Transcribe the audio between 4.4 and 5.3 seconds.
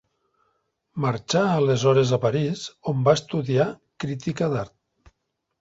d'art.